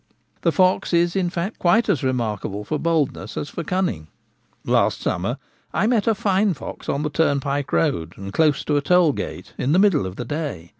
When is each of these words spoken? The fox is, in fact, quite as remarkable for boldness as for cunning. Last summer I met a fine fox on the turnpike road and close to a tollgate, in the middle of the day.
The 0.41 0.51
fox 0.51 0.93
is, 0.95 1.15
in 1.15 1.29
fact, 1.29 1.59
quite 1.59 1.87
as 1.87 2.01
remarkable 2.01 2.63
for 2.65 2.79
boldness 2.79 3.37
as 3.37 3.49
for 3.49 3.63
cunning. 3.63 4.07
Last 4.65 4.99
summer 4.99 5.37
I 5.75 5.85
met 5.85 6.07
a 6.07 6.15
fine 6.15 6.55
fox 6.55 6.89
on 6.89 7.03
the 7.03 7.11
turnpike 7.11 7.71
road 7.71 8.17
and 8.17 8.33
close 8.33 8.63
to 8.65 8.77
a 8.77 8.81
tollgate, 8.81 9.53
in 9.59 9.73
the 9.73 9.77
middle 9.77 10.07
of 10.07 10.15
the 10.15 10.25
day. 10.25 10.69